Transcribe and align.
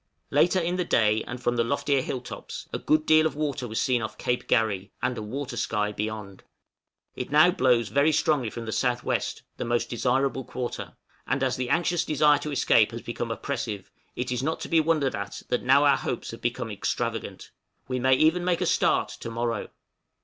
Later 0.31 0.59
in 0.59 0.77
the 0.77 0.83
day 0.83 1.23
and 1.25 1.39
from 1.39 1.55
loftier 1.57 2.01
hill 2.01 2.21
tops, 2.21 2.67
a 2.73 2.79
good 2.79 3.05
deal 3.05 3.27
of 3.27 3.35
water 3.35 3.67
was 3.67 3.79
seen 3.79 4.01
off 4.01 4.17
Cape 4.17 4.47
Garry, 4.47 4.91
and 4.99 5.15
a 5.15 5.21
water 5.21 5.55
sky 5.55 5.91
beyond. 5.91 6.43
It 7.13 7.29
now 7.29 7.51
blows 7.51 7.89
very 7.89 8.11
strongly 8.11 8.49
from 8.49 8.63
the 8.65 8.69
S.W., 8.69 9.19
the 9.57 9.63
most 9.65 9.91
desirable 9.91 10.43
quarter; 10.43 10.97
and 11.27 11.43
as 11.43 11.55
the 11.55 11.69
anxious 11.69 12.03
desire 12.03 12.39
to 12.39 12.49
escape 12.51 12.89
has 12.93 13.03
become 13.03 13.29
oppressive, 13.29 13.91
it 14.15 14.31
is 14.31 14.41
not 14.41 14.59
to 14.61 14.69
be 14.69 14.79
wondered 14.79 15.13
at 15.13 15.43
that 15.49 15.61
now 15.61 15.83
our 15.85 15.97
hopes 15.97 16.31
have 16.31 16.41
become 16.41 16.71
extravagant. 16.71 17.51
We 17.87 17.99
may 17.99 18.15
even 18.15 18.43
make 18.43 18.61
a 18.61 18.65
start 18.65 19.09
to 19.19 19.29
morrow! 19.29 19.67